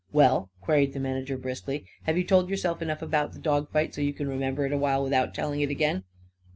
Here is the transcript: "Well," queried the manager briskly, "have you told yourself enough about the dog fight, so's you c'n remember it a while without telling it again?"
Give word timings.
"Well," 0.11 0.49
queried 0.63 0.93
the 0.93 0.99
manager 0.99 1.37
briskly, 1.37 1.85
"have 2.07 2.17
you 2.17 2.23
told 2.23 2.49
yourself 2.49 2.81
enough 2.81 3.03
about 3.03 3.33
the 3.33 3.39
dog 3.39 3.69
fight, 3.69 3.93
so's 3.93 4.05
you 4.05 4.13
c'n 4.15 4.27
remember 4.29 4.65
it 4.65 4.73
a 4.73 4.77
while 4.79 5.03
without 5.03 5.35
telling 5.35 5.61
it 5.61 5.69
again?" 5.69 6.05